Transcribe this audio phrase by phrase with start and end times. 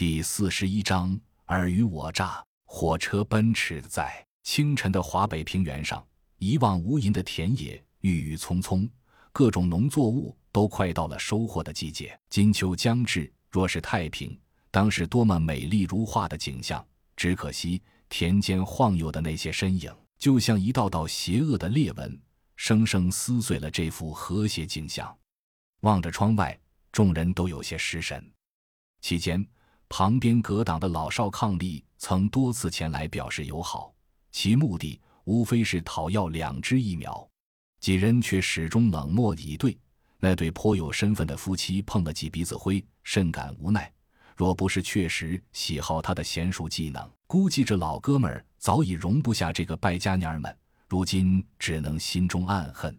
[0.00, 2.42] 第四十一章尔虞我诈。
[2.64, 6.02] 火车奔驰在清晨的华北平原上，
[6.38, 8.88] 一望无垠的田野，郁郁葱葱，
[9.30, 12.18] 各种农作物都快到了收获的季节。
[12.30, 14.40] 金秋将至，若是太平，
[14.70, 16.82] 当是多么美丽如画的景象。
[17.14, 22.18] 只可惜田间晃悠的那些身影，就像一道道邪恶的裂纹，
[22.56, 25.14] 生生撕碎了这幅和谐景象。
[25.80, 26.58] 望着窗外，
[26.90, 28.32] 众人都有些失神。
[29.02, 29.46] 期间，
[29.90, 33.92] 旁边隔挡的老少伉俪曾多次前来表示友好，
[34.30, 37.28] 其目的无非是讨要两支疫苗，
[37.80, 39.76] 几人却始终冷漠以对。
[40.20, 43.92] 那对颇有身份的夫妻碰了几鼻子灰，甚感无奈。
[44.36, 50.56] 若不是确实喜好他的娴熟技能，估计这老哥们儿早已容不下这个败家娘儿们。
[50.88, 52.96] 如今只能心中暗恨。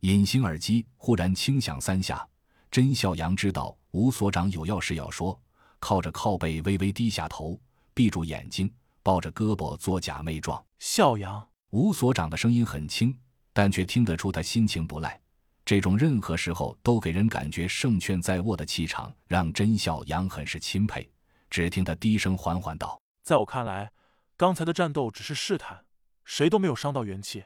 [0.00, 2.26] 隐形耳机忽然轻响三下，
[2.72, 5.40] 甄孝阳知道吴所长有要事要说，
[5.78, 7.60] 靠着靠背微微低下头，
[7.94, 10.64] 闭住眼睛，抱着胳膊做假寐状。
[10.78, 13.18] 笑阳，吴所长的声音很轻，
[13.52, 15.20] 但却听得出他心情不赖。
[15.64, 21.10] 这种任何时候都给人感觉胜券在握的气场，让甄笑阳很是钦佩。
[21.50, 23.92] 只听他低声缓缓道：“在我看来，
[24.36, 25.84] 刚才的战斗只是试探，
[26.24, 27.44] 谁都没有伤到元气，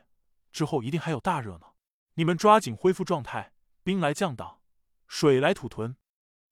[0.52, 1.74] 之后一定还有大热闹。
[2.14, 4.58] 你们抓紧恢复状态，兵来将挡，
[5.08, 5.96] 水来土屯。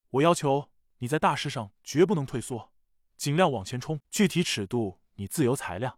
[0.09, 0.70] 我要求
[1.01, 2.71] 你在大事上绝不能退缩，
[3.17, 3.99] 尽量往前冲。
[4.11, 5.97] 具体尺度你自由裁量，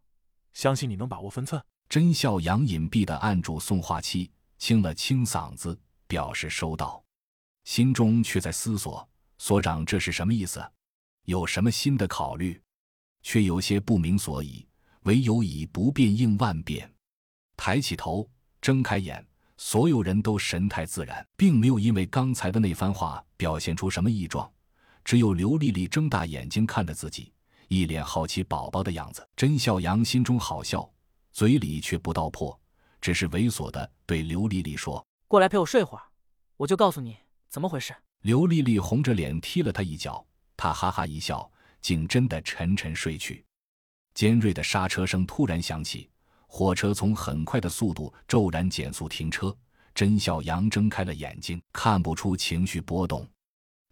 [0.54, 4.32] 相信你能把握分寸。”甄孝阳隐蔽的按住送话器。
[4.58, 7.04] 清了清嗓子，表示收到，
[7.66, 9.06] 心中却在思索：
[9.38, 10.66] 所长这是什么意思？
[11.26, 12.62] 有什么新的考虑？
[13.24, 14.66] 却有些不明所以。
[15.02, 16.90] 唯有以不变应万变。
[17.58, 18.30] 抬起头，
[18.62, 24.50] 睁开眼，所有人都神态自然，并没有因为刚才的那番话表现出什么异状。
[25.04, 27.32] 只有刘丽丽睁大眼睛看着自己，
[27.68, 29.28] 一脸好奇宝宝的样子。
[29.36, 30.90] 甄笑阳心中好笑，
[31.32, 32.58] 嘴里却不道破。
[33.02, 36.04] 只是猥琐的对刘丽丽说：“过来陪我睡会儿，
[36.56, 37.18] 我就告诉你
[37.50, 41.52] 怎么回事。”刘丽丽红着脸踢了他一脚，他哈哈一笑，
[41.82, 43.46] 竟真的沉沉睡去。
[44.14, 46.10] 尖锐的刹车声突然响起，
[46.48, 49.54] 火车从很快的速度骤然减速停车。
[49.94, 53.28] 甄小阳睁开了眼睛，看不出情绪波动，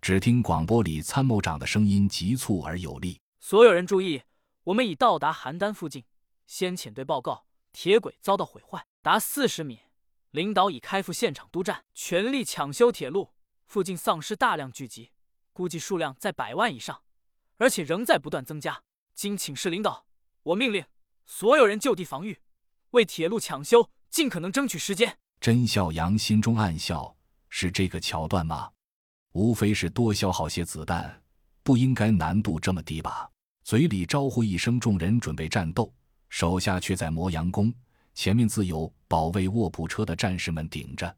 [0.01, 4.23] 只听广播里参谋长的声音急促而有力：“所有人注意，
[4.63, 6.03] 我们已到达邯郸附近，
[6.47, 9.81] 先遣队报告，铁轨遭到毁坏。”达四十米，
[10.31, 13.29] 领导已开赴现场督战，全力抢修铁路。
[13.67, 15.11] 附近丧尸大量聚集，
[15.53, 17.03] 估计数量在百万以上，
[17.57, 18.81] 而且仍在不断增加。
[19.13, 20.07] 经请示领导，
[20.41, 20.83] 我命令
[21.27, 22.39] 所有人就地防御，
[22.89, 25.19] 为铁路抢修尽可能争取时间。
[25.39, 27.15] 甄孝阳心中暗笑：
[27.49, 28.71] 是这个桥段吗？
[29.33, 31.21] 无非是多消耗些子弹，
[31.63, 33.29] 不应该难度这么低吧？
[33.63, 35.93] 嘴里招呼一声，众人准备战斗，
[36.29, 37.73] 手下却在磨洋工。
[38.13, 41.15] 前面自有保卫卧铺车的战士们顶着。